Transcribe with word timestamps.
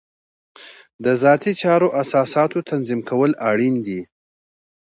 د 1.03 1.05
ذاتي 1.23 1.53
چارو 1.61 1.87
د 1.91 1.95
اساساتو 2.03 2.59
تنظیم 2.69 3.01
کول 3.09 3.31
اړین 3.49 3.75
دي. 3.85 4.01